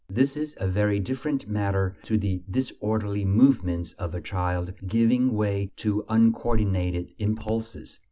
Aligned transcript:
This 0.09 0.35
is 0.35 0.57
a 0.59 0.67
very 0.67 0.99
different 0.99 1.47
matter 1.47 1.95
to 2.05 2.17
the 2.17 2.41
disorderly 2.49 3.23
movements 3.23 3.93
of 3.99 4.15
a 4.15 4.19
child 4.19 4.73
giving 4.87 5.31
way 5.35 5.69
to 5.75 6.03
uncoordinated 6.09 7.13
impulses. 7.19 7.99